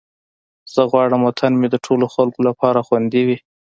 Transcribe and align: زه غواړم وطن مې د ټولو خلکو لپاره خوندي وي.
زه 0.73 0.81
غواړم 0.91 1.21
وطن 1.23 1.51
مې 1.59 1.67
د 1.71 1.75
ټولو 1.85 2.05
خلکو 2.15 2.39
لپاره 2.49 2.85
خوندي 2.87 3.21
وي. 3.27 3.37